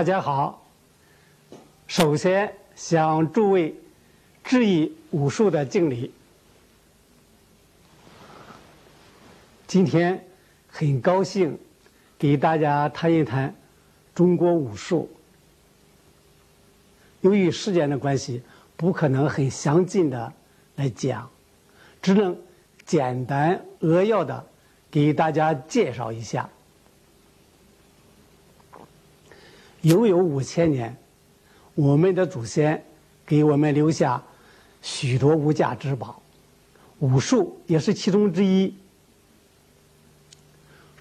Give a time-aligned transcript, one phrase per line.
[0.00, 0.66] 大家好，
[1.86, 3.74] 首先向诸位
[4.42, 6.10] 致以武术的敬礼。
[9.66, 10.24] 今天
[10.70, 11.58] 很高兴
[12.18, 13.54] 给大家谈一谈
[14.14, 15.10] 中国武术。
[17.20, 18.42] 由于时间的关系，
[18.78, 20.32] 不可能很详尽的
[20.76, 21.28] 来讲，
[22.00, 22.34] 只能
[22.86, 24.46] 简单扼要的
[24.90, 26.48] 给大家介绍一下。
[29.82, 30.94] 悠悠五千年，
[31.74, 32.84] 我们的祖先
[33.24, 34.22] 给我们留下
[34.82, 36.20] 许多无价之宝，
[36.98, 38.74] 武术也是其中之一。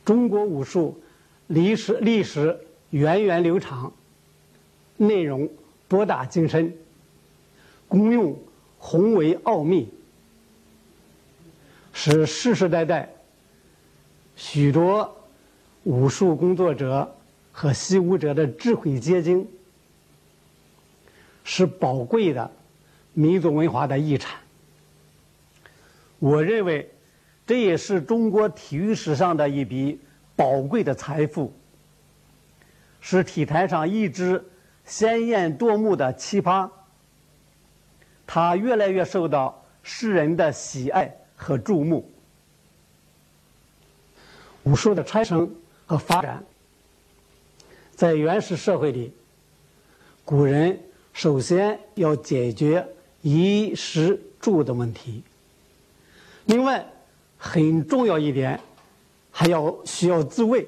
[0.06, 1.00] 中国武术
[1.48, 2.58] 历史历史
[2.92, 3.92] 源远流长，
[4.98, 5.50] 内容
[5.88, 6.74] 博大精深，
[7.88, 8.38] 功用
[8.78, 9.92] 宏伟奥秘，
[11.92, 13.10] 是世世代代
[14.36, 15.18] 许多
[15.84, 17.16] 武术工作者。
[17.52, 19.48] 和习武者的智慧结晶，
[21.44, 22.52] 是宝贵的
[23.14, 24.40] 民族文化的遗产。
[26.20, 26.90] 我认为，
[27.46, 30.00] 这也是中国体育史上的一笔
[30.36, 31.54] 宝贵的财富，
[33.02, 34.46] 是体坛上一支
[34.86, 36.70] 鲜艳夺目的奇葩。
[38.28, 42.10] 它越来越受到世人的喜爱和注目。
[44.64, 45.52] 武术的传承
[45.88, 46.44] 和发展。
[48.00, 49.12] 在原始社会里，
[50.24, 50.80] 古人
[51.12, 52.88] 首先要解决
[53.24, 55.22] 衣食住的问题。
[56.46, 56.90] 另外，
[57.38, 58.58] 很重要一点，
[59.32, 60.66] 还要需要自卫。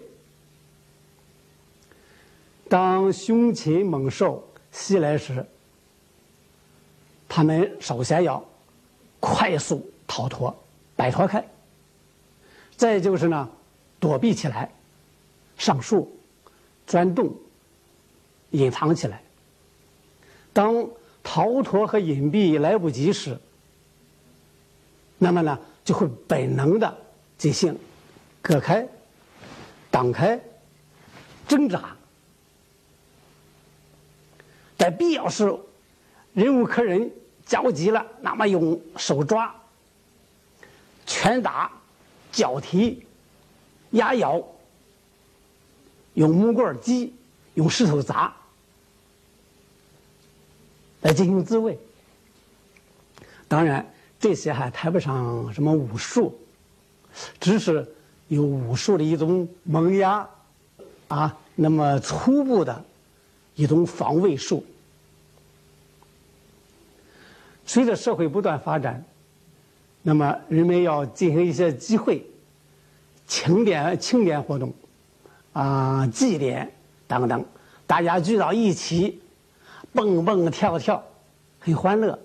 [2.67, 5.45] 当凶禽猛兽袭来时，
[7.29, 8.43] 他们首先要
[9.21, 10.53] 快速逃脱、
[10.97, 11.41] 摆脱开。
[12.75, 13.49] 再就是呢，
[14.01, 14.69] 躲避起来，
[15.57, 16.13] 上树。
[16.91, 17.33] 钻洞，
[18.49, 19.23] 隐藏起来。
[20.51, 20.89] 当
[21.23, 23.39] 逃脱和隐蔽来不及时，
[25.17, 26.97] 那么呢，就会本能的
[27.37, 27.73] 进行
[28.41, 28.85] 隔开、
[29.89, 30.37] 挡开、
[31.47, 31.95] 挣扎。
[34.77, 35.57] 在必要时，
[36.33, 37.09] 忍无可忍、
[37.45, 39.55] 焦急了，那么用手抓、
[41.05, 41.71] 拳打、
[42.33, 43.07] 脚踢、
[43.91, 44.45] 压腰。
[46.13, 47.13] 用木棍击，
[47.53, 48.33] 用石头砸，
[51.01, 51.79] 来进行自卫。
[53.47, 53.85] 当然，
[54.19, 56.37] 这些还谈不上什么武术，
[57.39, 57.95] 只是
[58.27, 60.27] 有武术的一种萌芽，
[61.07, 62.83] 啊，那么初步的
[63.55, 64.65] 一种防卫术。
[67.65, 69.03] 随着社会不断发展，
[70.01, 72.25] 那么人们要进行一些集会、
[73.27, 74.73] 庆典、庆典活动。
[75.53, 76.71] 啊，祭典
[77.07, 77.45] 等等，
[77.85, 79.21] 大家聚到一起，
[79.93, 81.03] 蹦蹦跳跳，
[81.59, 82.17] 很欢乐。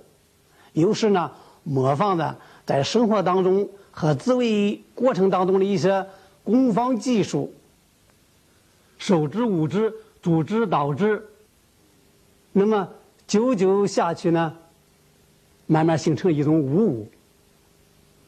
[0.73, 1.33] 有时呢，
[1.65, 6.07] 模仿的在生活当中和自卫过程当中的一些
[6.45, 7.53] 攻防技术，
[8.99, 11.27] 手之舞之，组之导之。
[12.53, 12.89] 那么
[13.27, 14.57] 久久下去呢，
[15.67, 17.09] 慢慢形成一种舞舞。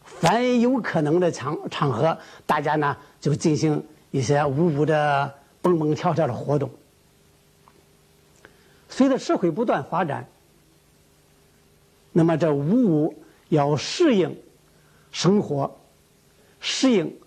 [0.03, 3.81] 凡有可能的场场合，大家呢就进行。
[4.11, 6.71] 一些舞舞的蹦蹦跳跳的活动，
[8.89, 10.29] 随着社会不断发展，
[12.13, 14.41] 那么这舞舞要适应
[15.13, 15.79] 生活、
[16.61, 17.19] 适应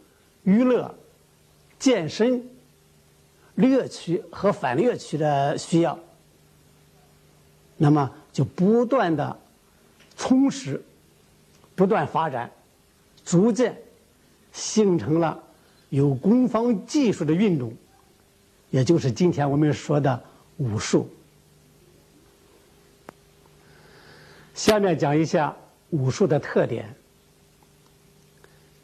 [0.43, 0.95] 娱乐、
[1.77, 2.49] 健身、
[3.55, 5.99] 乐趣和反乐趣的需要，
[7.77, 9.39] 那么就不断的
[10.17, 10.83] 充实、
[11.75, 12.51] 不断发展，
[13.23, 13.81] 逐渐
[14.51, 15.43] 形成了。
[15.91, 17.75] 有攻防技术的运动，
[18.69, 20.23] 也就是今天我们说的
[20.55, 21.09] 武术。
[24.55, 25.57] 下面讲一下
[25.89, 26.95] 武术的特点：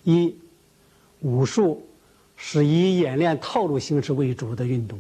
[0.03, 0.35] 一，
[1.21, 1.87] 武术
[2.35, 4.99] 是以演练套路形式为主的运动；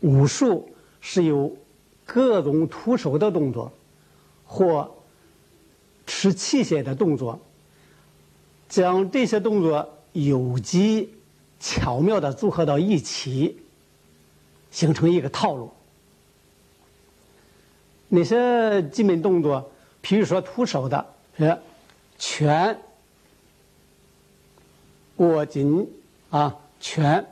[0.00, 0.68] 武术
[1.00, 1.56] 是由
[2.04, 3.72] 各种徒手的动作
[4.44, 4.92] 或
[6.08, 7.40] 持器械的动作。
[8.72, 11.12] 将这些动作有机、
[11.60, 13.60] 巧妙的组合到一起，
[14.70, 15.70] 形成一个套路。
[18.08, 19.70] 那些基本动作，
[20.00, 21.58] 比如说徒手的，是
[22.18, 22.80] 拳、
[25.16, 25.86] 握紧
[26.30, 27.26] 啊，拳、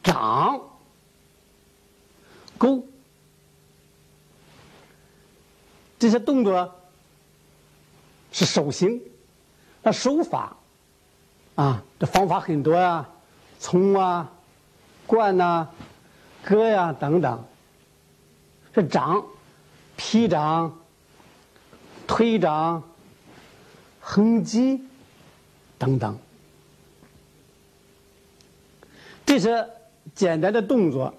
[0.00, 0.60] 掌、
[2.56, 2.84] 勾，
[5.98, 6.72] 这些动作
[8.30, 9.02] 是手型。
[9.92, 10.56] 手法，
[11.54, 13.08] 啊，这方法很多啊，
[13.58, 14.32] 从啊、
[15.06, 15.68] 灌呐、
[16.44, 17.44] 割呀等等。
[18.72, 19.24] 这掌、
[19.96, 20.78] 劈掌、
[22.06, 22.82] 推掌、
[24.00, 24.80] 横击
[25.76, 26.16] 等等。
[29.26, 29.68] 这些
[30.14, 31.12] 简单的动作，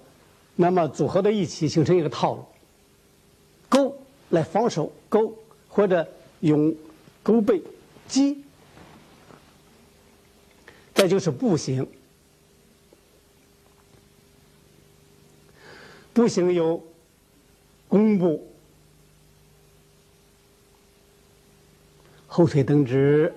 [0.56, 2.44] 那么组合到一起形成一个套路。
[3.68, 3.96] 勾
[4.30, 5.34] 来防守，勾
[5.68, 6.06] 或者
[6.40, 6.74] 用
[7.22, 7.62] 勾背
[8.08, 8.41] 击。
[10.94, 11.88] 再就是步行，
[16.12, 16.82] 步行有
[17.88, 18.46] 弓步、
[22.26, 23.34] 后腿蹬直、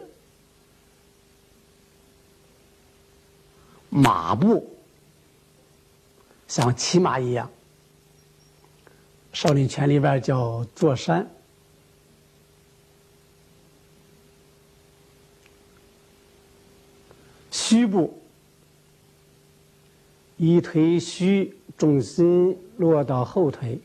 [3.90, 4.78] 马步，
[6.48, 7.50] 像骑马一样。
[9.34, 11.35] 少林拳里边叫坐山。
[17.86, 18.20] 虚步，
[20.38, 23.80] 一腿虚，重心落到后腿。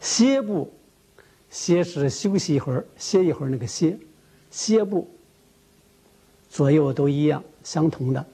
[0.00, 0.72] 歇步，
[1.50, 3.98] 歇是休息一会儿，歇一会儿那个歇，
[4.50, 5.06] 歇步。
[6.48, 8.26] 左右都一样，相同的，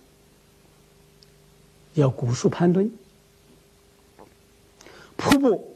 [1.95, 2.89] 要古树盘蹲。
[5.17, 5.76] 瀑布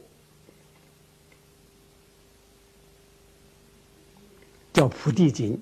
[4.80, 5.60] 叫铺地锦，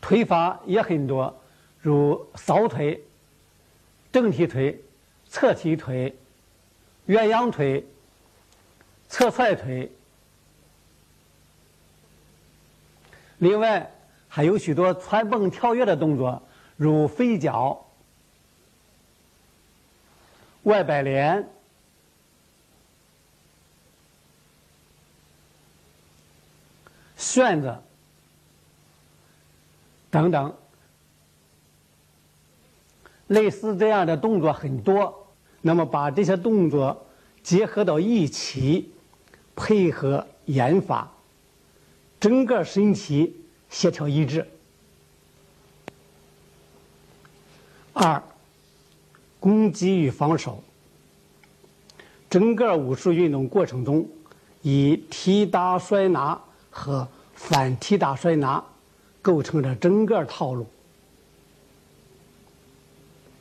[0.00, 1.38] 腿法也很多，
[1.82, 3.04] 如扫腿、
[4.10, 4.82] 正踢腿、
[5.28, 6.16] 侧踢腿、
[7.08, 7.86] 鸳鸯腿、
[9.06, 9.92] 侧踹腿。
[13.36, 13.92] 另外，
[14.28, 16.42] 还有许多窜蹦跳跃的动作，
[16.78, 17.84] 如飞脚、
[20.62, 21.46] 外摆连、
[27.18, 27.76] 旋子
[30.10, 30.54] 等等。
[33.26, 35.28] 类似这样的动作很多，
[35.60, 37.06] 那么把这些动作
[37.42, 38.90] 结合到一起，
[39.54, 41.12] 配合演法。
[42.18, 43.36] 整个身体
[43.68, 44.48] 协调一致。
[47.92, 48.22] 二，
[49.38, 50.62] 攻击与防守。
[52.30, 54.08] 整个武术运动过程中，
[54.62, 58.64] 以踢打摔拿和反踢打摔拿
[59.22, 60.66] 构成了整个套路。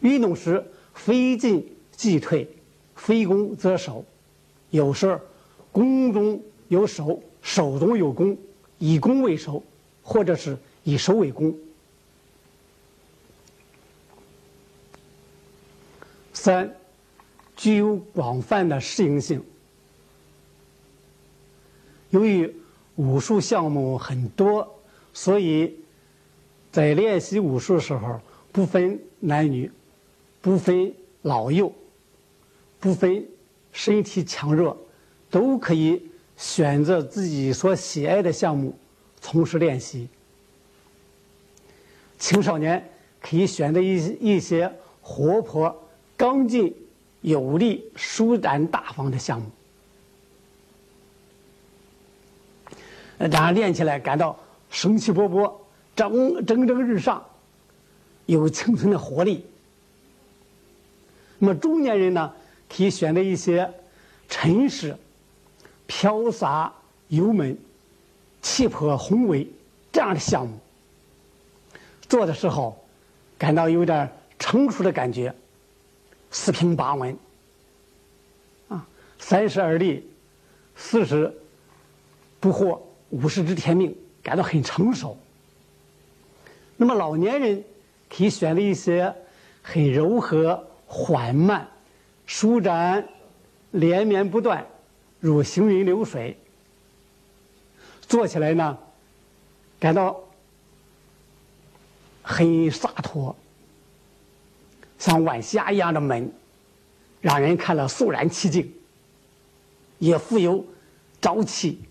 [0.01, 0.63] 运动时，
[0.93, 2.47] 非进即退，
[2.95, 4.05] 非攻则守。
[4.69, 5.19] 有时
[5.71, 8.37] 攻中有守，守中有攻。
[8.79, 9.63] 以攻为守，
[10.03, 11.57] 或者是以守为攻。
[16.31, 16.75] 三，
[17.55, 19.43] 具有广泛的适应性。
[22.11, 22.55] 由于
[22.97, 24.79] 武术项目很多，
[25.13, 25.73] 所以
[26.71, 29.71] 在练习武术的时候，不分男女，
[30.41, 31.73] 不分老幼，
[32.79, 33.25] 不分
[33.71, 34.77] 身体强弱，
[35.31, 36.01] 都可以。
[36.39, 38.77] 选择自己所喜爱的项目
[39.19, 40.07] 从事练习。
[42.19, 45.75] 青少年可以选择一一些活泼、
[46.15, 46.71] 刚劲、
[47.21, 49.47] 有力、舒展大方的项目，
[53.19, 54.37] 这样练起来感到
[54.69, 55.53] 生气勃勃、
[55.95, 57.23] 蒸蒸蒸日上，
[58.25, 59.45] 有青春的活力。
[61.39, 62.33] 那么中年人呢，
[62.69, 63.73] 可以选择一些
[64.27, 64.95] 沉实。
[65.89, 66.73] 飘洒、
[67.07, 67.57] 油门、
[68.41, 69.47] 气魄宏伟
[69.89, 70.59] 这样的项目，
[72.09, 72.77] 做的时候
[73.37, 75.33] 感到有点成熟的感觉，
[76.29, 77.17] 四平八稳，
[78.67, 78.85] 啊，
[79.17, 80.05] 三十而立，
[80.75, 81.33] 四十
[82.41, 82.77] 不惑，
[83.09, 85.17] 五十知天命，感到很成熟。
[86.75, 87.63] 那么老年人
[88.09, 89.13] 可以选择一些
[89.61, 91.67] 很柔和、缓慢、
[92.25, 93.07] 舒展、
[93.71, 94.65] 连绵不断。
[95.19, 96.37] 如行云流水，
[98.01, 98.77] 做起来呢，
[99.79, 100.15] 感到
[102.21, 103.35] 很洒脱，
[104.99, 106.29] 像晚霞一样的美，
[107.19, 108.71] 让人看了肃然起敬，
[109.97, 110.63] 也富有
[111.19, 111.81] 朝气，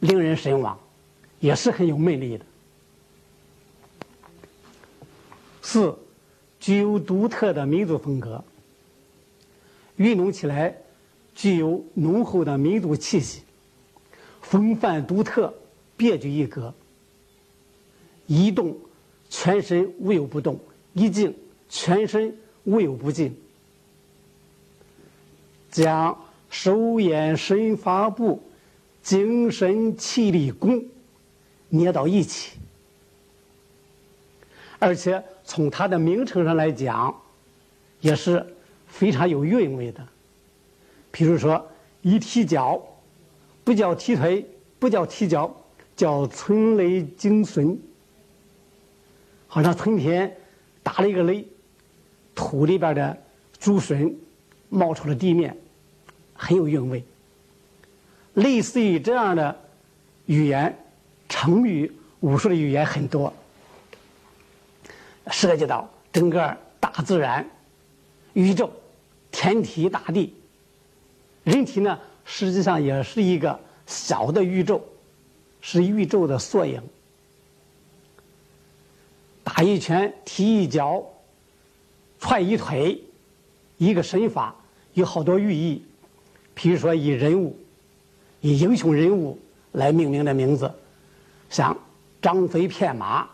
[0.00, 0.78] 令人神往，
[1.38, 2.44] 也是很有魅力的。
[5.62, 5.96] 四，
[6.58, 8.42] 具有独特的民族风格，
[9.96, 10.76] 运动起来。
[11.32, 13.40] 具有浓厚的民族气息，
[14.42, 15.54] 风范独特，
[15.96, 16.74] 别具一格。
[18.26, 18.76] 一动，
[19.30, 20.56] 全身无有不动；
[20.92, 21.34] 一静，
[21.70, 23.34] 全身无有不静。
[25.70, 26.18] 将
[26.50, 28.42] 手眼身法步、
[29.02, 30.84] 精神气力功
[31.68, 32.58] 捏到一起，
[34.78, 37.14] 而且从它的名称上来讲，
[38.00, 38.44] 也是
[38.86, 40.06] 非常有韵味的。
[41.10, 41.66] 比如说，
[42.02, 42.80] 一踢脚，
[43.64, 44.46] 不叫踢腿，
[44.78, 45.54] 不叫踢脚，
[45.96, 47.78] 叫春雷惊笋，
[49.48, 50.36] 好像春天
[50.82, 51.46] 打了一个雷，
[52.34, 53.16] 土里边的
[53.58, 54.14] 竹笋
[54.68, 55.56] 冒出了地面。
[56.42, 57.04] 很有韵味。
[58.40, 59.60] 类似于这样的
[60.26, 60.76] 语言，
[61.28, 63.32] 成语武术的语言很多，
[65.30, 67.48] 涉及到整个大自然、
[68.32, 68.70] 宇宙、
[69.30, 70.34] 天体、大地。
[71.44, 74.82] 人体呢，实际上也是一个小的宇宙，
[75.60, 76.82] 是宇宙的缩影。
[79.42, 81.04] 打一拳、踢一脚、
[82.18, 83.02] 踹一腿，
[83.78, 84.54] 一个身法，
[84.94, 85.82] 有好多寓意。
[86.54, 87.58] 比如说，以人物、
[88.40, 89.38] 以英雄人物
[89.72, 90.72] 来命名的名字，
[91.48, 91.76] 像
[92.22, 93.28] 张飞骗马、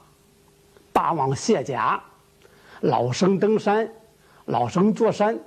[0.93, 2.03] 霸王卸甲、
[2.81, 3.89] 老生登山、
[4.47, 5.39] 老生坐山，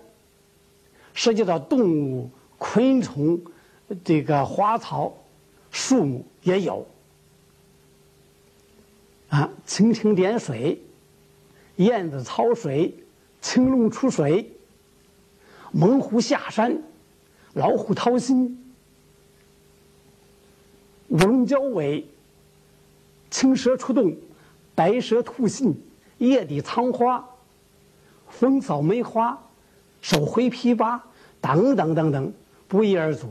[1.14, 3.40] 涉及到动物、昆虫、
[4.04, 5.14] 这个花草、
[5.72, 6.86] 树木也有。
[9.30, 10.82] 啊，蜻蜓点水、
[11.76, 12.96] 燕子操水、
[13.42, 14.52] 青龙出水、
[15.72, 16.82] 猛虎下山。
[17.54, 18.69] 老虎掏心，
[21.10, 22.06] 乌龙交尾，
[23.30, 24.16] 青蛇出洞，
[24.76, 25.76] 白蛇吐信，
[26.20, 27.28] 夜底藏花，
[28.28, 29.38] 风扫梅花，
[30.02, 31.00] 手挥琵琶，
[31.42, 32.32] 等等等等，
[32.68, 33.28] 不一而足。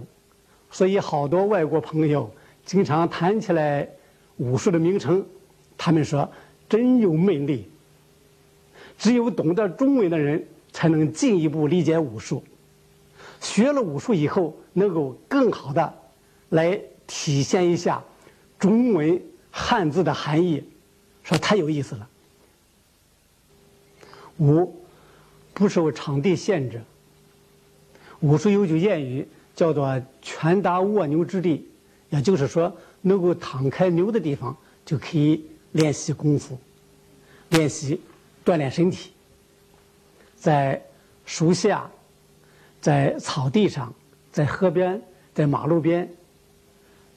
[0.70, 2.30] 所以，好多外国朋友
[2.66, 3.88] 经常谈起来
[4.36, 5.24] 武术的名称，
[5.76, 6.28] 他们说
[6.68, 7.68] 真有魅力。
[8.98, 12.42] 只有懂得中文的人，才能进一步理解武术。
[13.40, 15.94] 学了武术以后，能够更好的
[16.48, 18.04] 来体现一下
[18.56, 20.62] 中文汉字的含义，
[21.24, 22.08] 说太有意思了。
[24.36, 24.80] 五
[25.52, 26.80] 不受场地限制，
[28.20, 31.68] 武术有句谚语叫做“拳打蜗牛之地”，
[32.10, 36.56] 也就是说，能够躺开牛的地方就可以练习功夫，
[37.48, 38.00] 练习
[38.44, 39.10] 锻炼身体，
[40.36, 40.80] 在
[41.26, 41.90] 树下。
[42.80, 43.92] 在草地上，
[44.30, 45.02] 在河边，
[45.34, 46.08] 在马路边，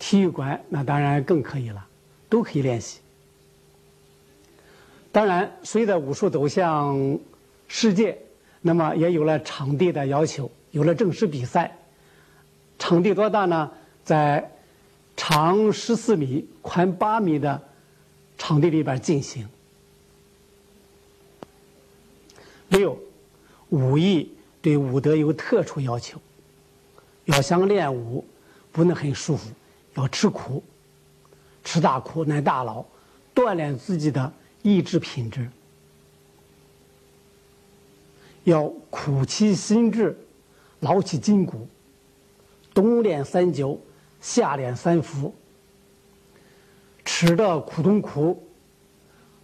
[0.01, 1.85] 体育馆那当然更可以了，
[2.27, 2.99] 都可以练习。
[5.11, 7.19] 当然，随着武术走向
[7.67, 8.17] 世界，
[8.61, 11.77] 那么也有了场地的要求，有了正式比赛。
[12.79, 13.69] 场地多大呢？
[14.03, 14.51] 在
[15.15, 17.61] 长十四米、宽八米的
[18.39, 19.47] 场地里边进行。
[22.69, 22.97] 六，
[23.69, 24.33] 武艺。
[24.63, 26.19] 对武德有特殊要求，
[27.25, 28.23] 要想练武，
[28.71, 29.49] 不能很舒服，
[29.95, 30.63] 要吃苦，
[31.63, 32.83] 吃大苦耐大劳，
[33.35, 34.31] 锻炼自己的
[34.61, 35.49] 意志品质，
[38.43, 40.17] 要苦其心志，
[40.79, 41.67] 劳其筋骨，
[42.73, 43.79] 冬练三九，
[44.19, 45.33] 夏练三伏，
[47.05, 48.41] 吃得苦中苦，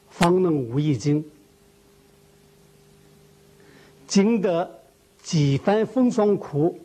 [0.09, 1.23] 方能武艺精，
[4.07, 4.73] 经得。
[5.23, 6.79] 几番风霜苦，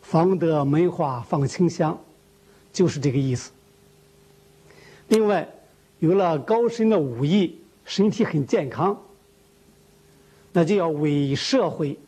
[0.00, 2.02] 方得梅花放清香，
[2.74, 3.50] 就是这个意思。
[5.08, 5.48] 另外，
[6.00, 9.02] 有了高深的武艺，身体很健康，
[10.52, 11.98] 那就要为社会、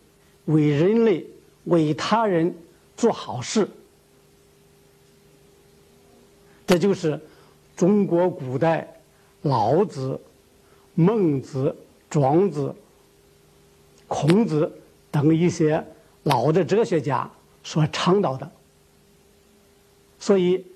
[0.44, 1.24] 为人类、
[1.64, 2.54] 为他人
[2.98, 3.66] 做好事。
[6.66, 7.18] 这就是
[7.74, 9.00] 中国古代
[9.40, 10.20] 老子、
[10.94, 11.74] 孟子、
[12.10, 12.74] 庄子、
[14.06, 14.70] 孔子。
[15.08, 15.82] 等一些
[16.24, 17.30] 老的哲学家
[17.64, 18.50] 所倡导的，
[20.26, 20.66] 所以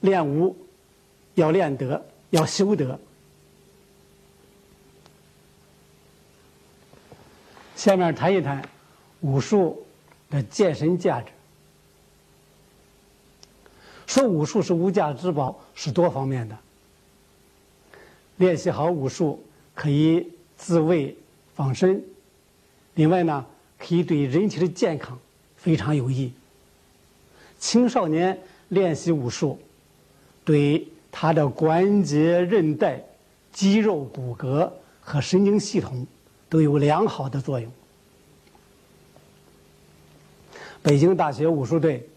[0.00, 0.56] 练武
[1.34, 2.98] 要练德，要修德。
[7.76, 8.66] 下面谈一谈
[9.20, 9.84] 武术
[10.30, 11.26] 的健身价值。
[14.06, 16.56] 说武术是无价之宝，是多方面的。
[18.38, 21.14] 练习好武术可以自卫
[21.54, 22.02] 防身，
[22.94, 23.44] 另外呢。
[23.78, 25.20] 可以对人体的健康
[25.56, 26.32] 非常有益。
[27.60, 29.58] 青少年练习武术，
[30.44, 33.02] 对他的关节、韧带、
[33.52, 34.70] 肌肉、骨骼
[35.00, 36.06] 和神经系统
[36.48, 37.70] 都有良好的作用。
[40.82, 42.08] 北京大学武术队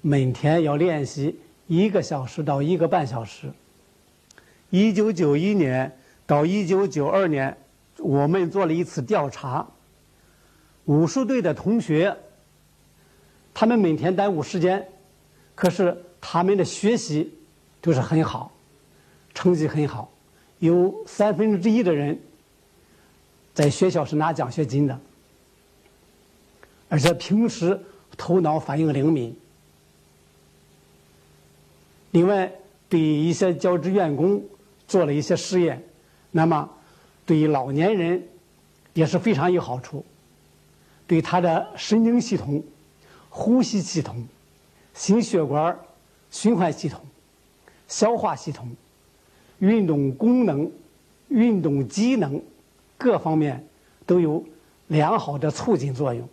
[0.00, 3.50] 每天要练习一个小时到一个半小时。
[4.70, 7.56] 一九九一年到一九九二年，
[7.98, 9.66] 我们做了一次调查。
[10.86, 12.16] 武术队的同学
[13.54, 14.88] 他们每天耽误时间，
[15.62, 17.32] 可是他们的学习
[17.80, 18.50] 就是很好，
[19.32, 20.10] 成绩很好，
[20.58, 22.20] 有三分之一的人
[23.54, 25.00] 在学校是拿奖学金的，
[26.88, 27.80] 而且平时
[28.16, 29.36] 头脑反应灵敏。
[32.10, 32.50] 另外，
[32.88, 34.44] 对一些教职员工
[34.88, 35.80] 做了一些实验，
[36.32, 36.68] 那么
[37.24, 38.20] 对老年人
[38.94, 40.04] 也是非常有好处，
[41.06, 42.60] 对他的神经系统。
[43.28, 44.26] 呼吸系统、
[44.94, 45.78] 心血管、
[46.30, 47.00] 循环系统、
[47.88, 48.68] 消化系统、
[49.58, 50.70] 运动功能、
[51.28, 52.42] 运动机能
[52.98, 53.66] 各方面
[54.06, 54.44] 都有
[54.88, 56.28] 良好的促进作用。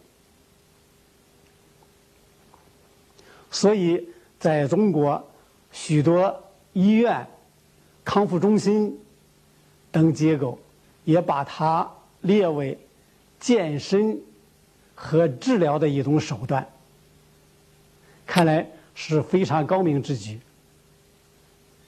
[3.51, 4.07] 所以，
[4.39, 5.27] 在中国
[5.71, 7.25] 许多医院、
[8.03, 8.99] 康复中心
[9.91, 10.59] 等机构
[11.03, 11.89] 也把它
[12.21, 12.77] 列为
[13.39, 14.19] 健身
[14.93, 16.67] 和治疗的一种手段。
[18.29, 20.39] 看来是非常高明之举，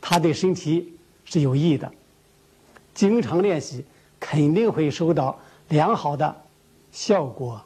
[0.01, 1.93] 它对身体是有益的，
[2.95, 3.85] 经常练习
[4.19, 6.41] 肯定会收到良好的
[6.91, 7.63] 效果。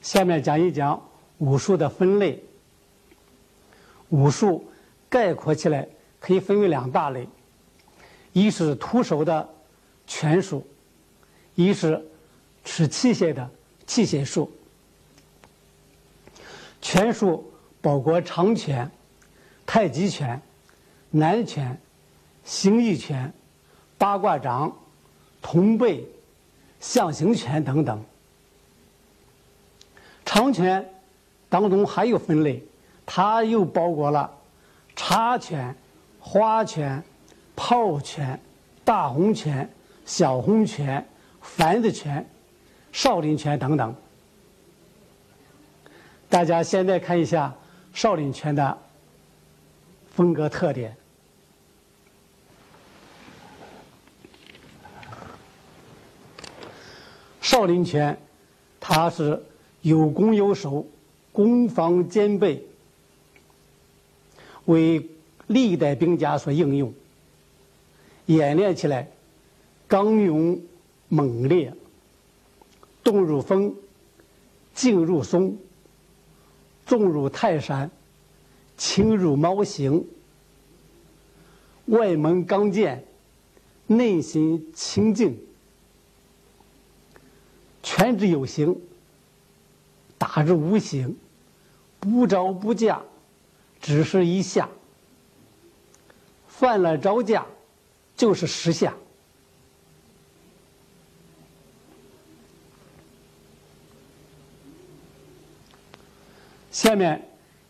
[0.00, 1.02] 下面讲一讲
[1.38, 2.40] 武术的分类。
[4.10, 4.70] 武术
[5.08, 5.88] 概括起来
[6.20, 7.26] 可以分为两大类，
[8.32, 9.48] 一是徒手的
[10.06, 10.64] 拳术，
[11.56, 12.00] 一是
[12.64, 13.50] 持器械的
[13.88, 14.52] 器械术。
[16.82, 18.90] 拳术包括长拳、
[19.64, 20.42] 太极拳、
[21.10, 21.80] 南拳、
[22.44, 23.32] 形意拳、
[23.96, 24.76] 八卦掌、
[25.40, 26.04] 通背、
[26.80, 28.04] 象形拳等等。
[30.24, 30.92] 长拳
[31.48, 32.62] 当中还有分类，
[33.06, 34.30] 它又包括了
[34.96, 35.74] 插拳、
[36.18, 37.02] 花拳、
[37.54, 38.40] 炮拳、
[38.84, 39.70] 大红拳、
[40.04, 41.06] 小红拳、
[41.40, 42.28] 反子拳、
[42.90, 43.94] 少林拳等等。
[46.32, 47.54] 大家现在看一下
[47.92, 48.78] 少林拳的
[50.12, 50.96] 风格特点。
[57.42, 58.18] 少林拳，
[58.80, 59.44] 它是
[59.82, 60.86] 有攻有守，
[61.32, 62.64] 攻防兼备，
[64.64, 65.06] 为
[65.48, 66.94] 历代兵家所应用。
[68.24, 69.06] 演练起来
[69.86, 70.58] 刚勇
[71.10, 71.74] 猛烈，
[73.04, 73.76] 动如风，
[74.72, 75.54] 静如松。
[76.92, 77.90] 重如泰山，
[78.76, 80.06] 轻如猫行。
[81.86, 83.02] 外蒙刚健，
[83.86, 85.38] 内心清净。
[87.82, 88.78] 拳之有形，
[90.18, 91.16] 打之无形。
[91.98, 93.00] 不招不架，
[93.80, 94.68] 只是一下。
[96.46, 97.46] 犯了招架，
[98.14, 98.94] 就是十下。
[106.82, 107.22] 下面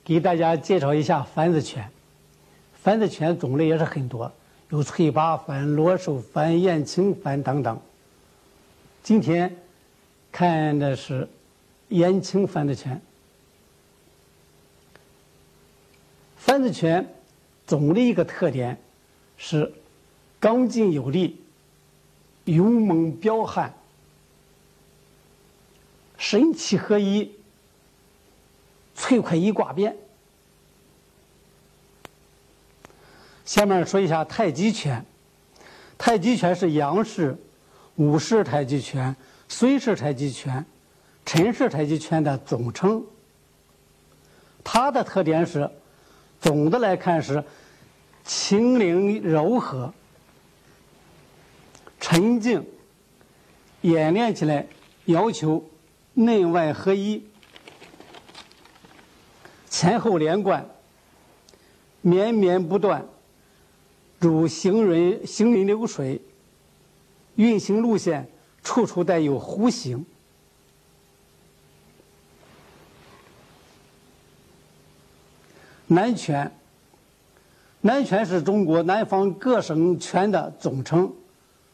[0.02, 1.86] 给大家介绍一下反子拳。
[2.72, 4.32] 反子拳种类也是很多，
[4.70, 7.78] 有翠拔反、罗手反、燕青反等等。
[9.02, 9.54] 今天
[10.32, 11.28] 看的是
[11.90, 12.98] 燕青反子拳。
[16.38, 17.06] 反子拳
[17.66, 18.80] 总的一个特点
[19.36, 19.70] 是
[20.40, 21.38] 刚劲有力、
[22.46, 23.74] 勇猛彪悍、
[26.16, 27.30] 神气合一。
[29.02, 29.96] 脆快一挂鞭。
[33.44, 35.04] 下面说一下太极拳。
[35.98, 37.36] 太极拳是杨氏、
[37.96, 39.16] 武氏太极拳、
[39.48, 40.64] 孙氏太极拳、
[41.26, 43.04] 陈氏太极拳的总称。
[44.62, 45.68] 它的特点是，
[46.40, 47.42] 总的来看是
[48.22, 49.92] 轻灵柔和、
[51.98, 52.64] 沉静，
[53.80, 54.64] 演练起来
[55.06, 55.68] 要求
[56.14, 57.26] 内外合一。
[59.72, 60.68] 前后连贯，
[62.02, 63.06] 绵绵不断，
[64.18, 66.20] 如行人行云流水。
[67.36, 68.28] 运行路线
[68.62, 70.04] 处处带有弧形。
[75.86, 76.52] 南拳，
[77.80, 81.10] 南拳是中国南方各省拳的总称，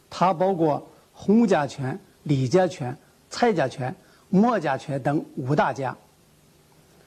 [0.09, 2.97] 它包括洪家拳、李家拳、
[3.29, 3.93] 蔡家拳、
[4.29, 5.99] 莫家拳等五大家，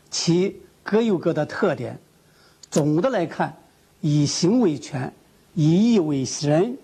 [0.09, 0.61] 其。
[0.83, 1.99] 各有各的特点，
[2.69, 3.57] 总的来看，
[4.01, 5.13] 以形为拳，
[5.53, 6.77] 以意为人，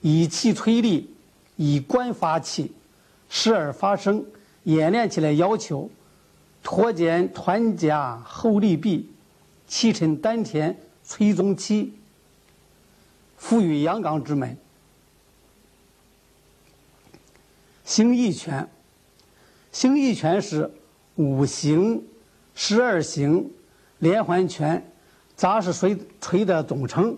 [0.00, 1.10] 以气催力，
[1.56, 2.72] 以官发气，
[3.28, 4.24] 时而发声。
[4.64, 5.90] 演练起来要求：
[6.62, 9.10] 托肩团甲后立臂，
[9.66, 11.94] 气沉丹田催中气，
[13.36, 14.56] 赋予阳刚之美。
[17.84, 18.68] 形意拳，
[19.72, 20.70] 形意拳是。
[21.16, 22.02] 五行、
[22.62, 23.50] 十二行、
[24.00, 24.92] 连环拳、
[25.34, 27.16] 杂式锤锤的总称。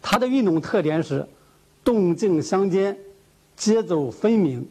[0.00, 1.28] 它的运动特点是
[1.84, 2.98] 动静相间，
[3.54, 4.66] 节奏分明，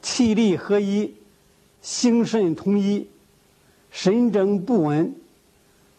[0.00, 1.12] 气力合一，
[1.82, 3.08] 心肾统一，
[3.90, 5.12] 神正不稳，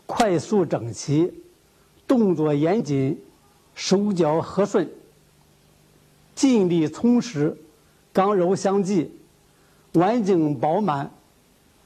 [0.05, 1.33] 快速整齐，
[2.07, 3.21] 动作严谨，
[3.75, 4.89] 手脚和顺，
[6.33, 7.57] 劲力充实，
[8.13, 9.11] 刚柔相济，
[9.93, 11.09] 完整饱满，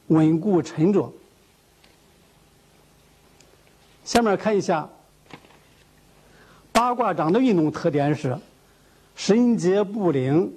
[0.07, 1.13] 稳固沉着。
[4.03, 4.89] 下面看一下。
[6.71, 8.35] 八卦掌的运动特点是
[9.15, 10.51] 神节不灵，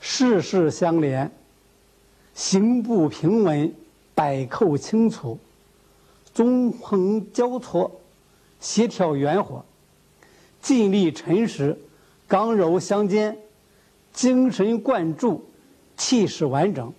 [0.00, 1.30] 事事相连，
[2.34, 3.72] 行步平稳，
[4.14, 5.38] 摆扣清楚，
[6.32, 8.00] 纵横交错，
[8.58, 9.62] 协调圆活，
[10.62, 11.78] 尽力沉实，
[12.26, 13.36] 刚柔相间，
[14.14, 15.44] 精神贯注，
[16.00, 16.90] 气势完整。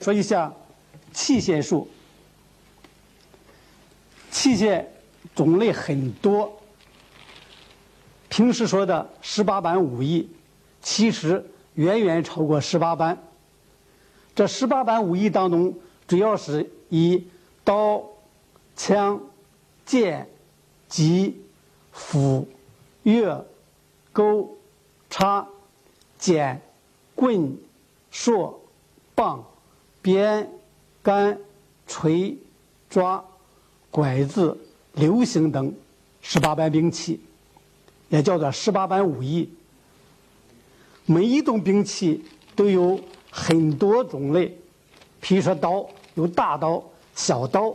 [0.00, 0.50] 说一下
[1.12, 1.86] 器械术，
[4.30, 4.86] 器械。
[5.34, 6.60] 种类很多，
[8.28, 10.28] 平时说的十八般武艺，
[10.82, 13.16] 其实远远超过十八般。
[14.34, 15.78] 这十八般武艺当中，
[16.08, 17.28] 主要是以
[17.62, 18.02] 刀、
[18.74, 19.20] 枪、
[19.86, 20.28] 剑、
[20.88, 21.40] 戟、
[21.92, 22.48] 斧、
[23.04, 23.44] 钺、
[24.12, 24.58] 钩、
[25.08, 25.46] 叉、
[26.18, 26.60] 剪、
[27.14, 27.56] 棍、
[28.12, 28.54] 槊、
[29.14, 29.44] 棒、
[30.02, 30.50] 鞭、
[31.02, 31.38] 杆、
[31.86, 32.36] 锤、
[32.90, 33.24] 抓、
[33.90, 34.58] 拐子。
[34.94, 35.72] 流星等
[36.20, 37.20] 十八般兵器，
[38.08, 39.48] 也叫做十八般武艺。
[41.06, 42.24] 每一种兵器
[42.56, 42.98] 都有
[43.30, 44.58] 很多种类，
[45.20, 46.82] 比如说刀有大刀、
[47.14, 47.72] 小刀、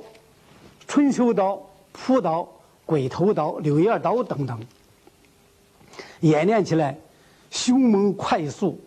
[0.86, 1.58] 春秋刀、
[1.94, 2.46] 朴刀、
[2.86, 4.60] 鬼头刀、柳叶刀等等。
[6.20, 6.98] 演练起来
[7.54, 8.80] 凶猛快速，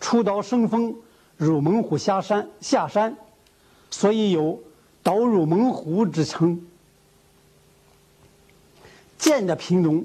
[0.00, 0.96] 出刀生风，
[1.36, 3.14] 入猛虎下山下山，
[3.90, 4.58] 所以有
[5.02, 6.66] 刀入猛虎之称。
[9.18, 10.02] 剑的品种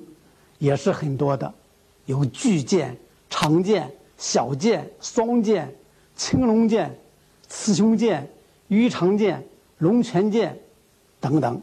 [0.60, 1.54] 也是很多的，
[2.08, 2.97] 有巨剑、
[3.30, 5.73] 长剑、小剑、双剑、
[6.17, 7.00] 青龙剑、
[7.47, 8.30] 雌雄剑、
[8.67, 9.47] 鱼肠剑、
[9.78, 10.60] 龙泉剑
[11.21, 11.62] 等等。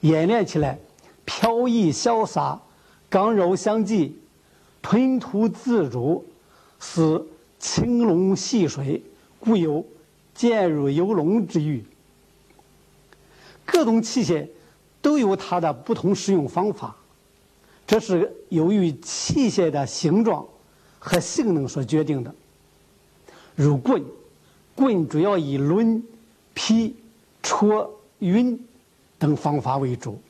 [0.00, 0.78] 演练起来
[1.24, 2.60] 飘逸潇洒，
[3.08, 4.20] 刚柔相济，
[4.82, 6.26] 吞吐自如，
[6.78, 7.24] 似
[7.58, 9.02] 青龙戏水，
[9.40, 9.86] 故有
[10.34, 11.84] 剑入游龙之誉。
[13.64, 14.48] 各种器械。
[15.02, 16.94] 都有它的不同使用方法，
[17.88, 20.46] 这是由于器械的形状
[21.00, 22.32] 和性能所决定的。
[23.56, 24.00] 如棍，
[24.76, 26.00] 棍主要以抡、
[26.54, 26.94] 劈、
[27.42, 28.64] 戳、晕
[29.18, 30.22] 等方法为主，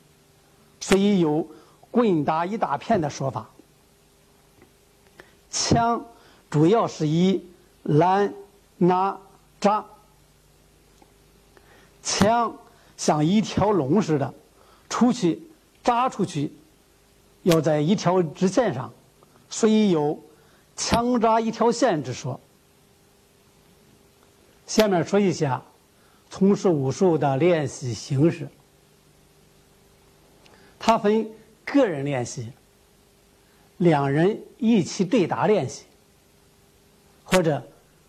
[0.80, 1.46] 所以有
[1.92, 3.50] “棍打一大片”的说法。
[5.52, 6.06] 枪
[6.50, 7.46] 主要是以
[7.84, 8.34] 拦、
[8.78, 9.20] 拿、
[9.60, 9.84] 扎，
[12.02, 12.56] 枪
[12.96, 14.34] 像一条龙似的。
[14.88, 15.42] 出去
[15.82, 16.52] 扎出去，
[17.44, 18.92] 要在一条直线上，
[19.48, 20.22] 所以有
[20.76, 22.40] “枪扎一条线”之说。
[24.66, 25.62] 下面说一下
[26.28, 28.48] 从事武术的练习形式。
[30.78, 31.30] 它分
[31.64, 32.52] 个人练习、
[33.82, 35.82] 两人一起对打练习，
[37.24, 37.60] 或者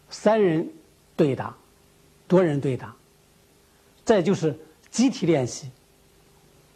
[0.07, 0.69] 三人
[1.15, 1.57] 对打、
[2.27, 2.95] 多人对打，
[4.05, 4.55] 再就是
[4.91, 5.67] 集体练习。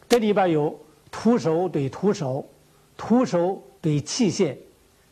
[0.09, 0.79] 这里边有
[1.11, 2.43] 徒手对徒手、
[2.97, 4.57] 徒手对器械、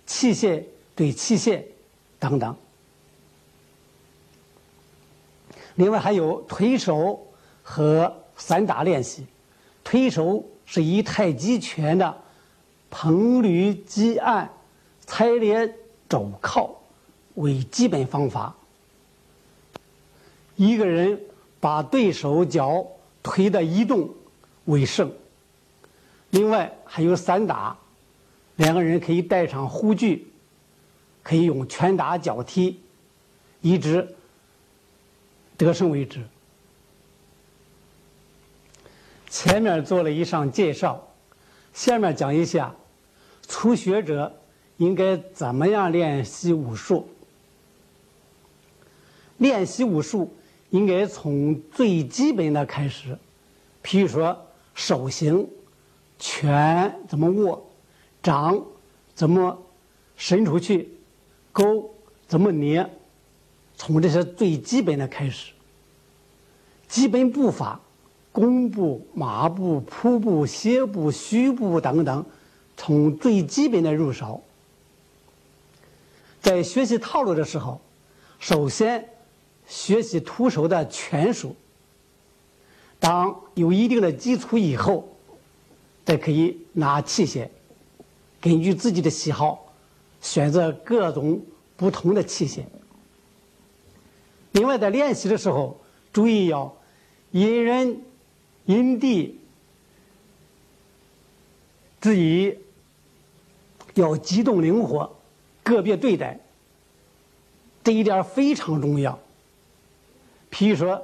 [0.08, 0.64] 器械
[0.96, 1.62] 对器械
[2.18, 2.56] 等等。
[5.76, 7.28] 另外还有推手
[7.62, 9.28] 和散打练习。
[9.84, 12.24] 推手是以太极拳的
[12.96, 14.50] 横捋击按、
[15.06, 15.76] 踩咧
[16.08, 16.82] 肘靠
[17.34, 18.56] 为基本方法。
[20.56, 21.20] 一个人
[21.60, 22.86] 把对手脚
[23.22, 24.10] 推的移动。
[24.66, 25.14] 为胜。
[26.32, 27.78] 另外还有散打，
[28.56, 30.28] 两个人可以带上护具，
[31.22, 32.80] 可以用拳打脚踢，
[33.62, 34.16] 一直
[35.56, 36.24] 得胜为止。
[39.30, 41.08] 前面做了一上介绍，
[41.72, 42.74] 下面讲一下
[43.48, 44.36] 初学者
[44.78, 47.08] 应该怎么样练习武术。
[49.38, 50.34] 练习武术
[50.70, 53.18] 应该从最基本的开始，
[53.84, 54.42] 譬如说。
[54.78, 55.48] 手型，
[56.20, 57.66] 拳怎么握，
[58.22, 58.62] 掌
[59.14, 59.58] 怎么
[60.18, 60.90] 伸出去，
[61.54, 61.96] 勾
[62.28, 62.86] 怎么捏，
[63.78, 65.54] 从这些最基本的开始。
[66.90, 67.80] 基本步法，
[68.34, 72.26] 弓步、马步、扑步、歇步、虚步等等，
[72.78, 74.44] 从最基本的入手。
[76.42, 77.82] 在学习套路的时候，
[78.40, 79.10] 首先
[79.68, 81.56] 学习徒手的拳术。
[83.00, 85.18] 当有一定的基础以后，
[86.06, 87.50] 再可以拿器械，
[88.40, 89.74] 根据自己的喜好
[90.22, 91.44] 选择各种
[91.76, 92.64] 不同的器械。
[94.52, 95.80] 另外，在练习的时候，
[96.14, 96.76] 注意要
[97.32, 98.02] 因人
[98.66, 99.40] 因地
[102.00, 102.58] 制宜，
[103.96, 105.18] 要机动灵活，
[105.64, 106.40] 个别对待。
[107.84, 109.20] 这一点非常重要。
[110.52, 111.02] 譬如说，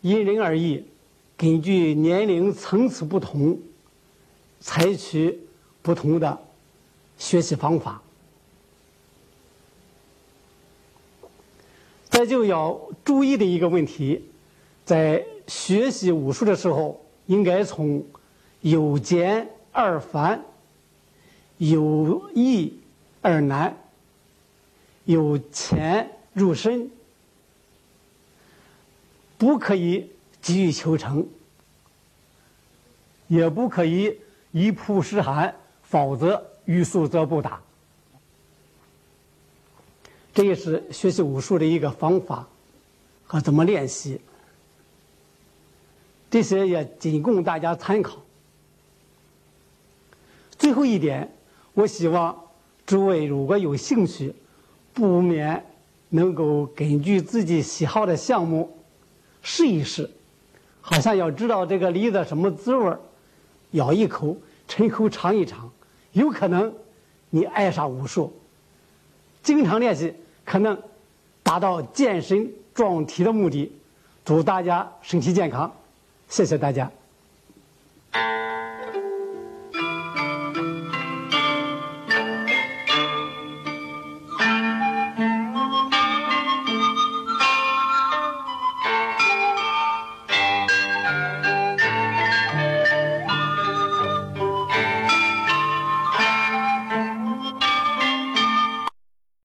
[0.00, 0.84] 因人而异，
[1.36, 3.58] 根据年龄层次不同，
[4.60, 5.40] 采取
[5.82, 6.38] 不同的
[7.18, 8.02] 学习方法。
[12.08, 14.24] 再就要注意的一个问题，
[14.84, 18.02] 在学习武术的时候，应该从
[18.62, 20.42] 有简而繁、
[21.58, 22.78] 有易
[23.22, 23.76] 而难、
[25.04, 26.90] 由浅入深，
[29.38, 31.26] 不可以急于求成，
[33.28, 34.20] 也不可以
[34.52, 37.60] 一曝十寒，否则欲速则不达。
[40.34, 42.46] 这也是学习武术的一个方法
[43.26, 44.20] 和怎么练习，
[46.30, 48.18] 这些也仅供大家参考。
[50.58, 51.35] 最后一点，
[51.76, 52.34] 我希望
[52.86, 54.34] 诸位如果有兴趣，
[54.94, 55.62] 不免
[56.08, 58.78] 能够根据自己喜好的项目
[59.42, 60.10] 试一试，
[60.80, 62.96] 好像要知道这个梨子什么滋味
[63.72, 64.34] 咬一口，
[64.66, 65.70] 抻口尝一尝，
[66.12, 66.72] 有可能
[67.28, 68.32] 你爱上武术，
[69.42, 70.14] 经常练习。
[70.46, 70.80] 可能
[71.42, 73.70] 达到健身壮体的目的，
[74.24, 75.70] 祝大家身体健康，
[76.26, 76.90] 谢谢大家。